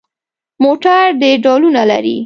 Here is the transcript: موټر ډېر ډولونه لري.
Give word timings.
موټر 0.63 1.01
ډېر 1.21 1.35
ډولونه 1.45 1.81
لري. 1.91 2.17